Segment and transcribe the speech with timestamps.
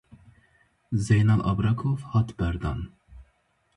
[0.93, 2.89] Zeynal Abrakov hat berdan.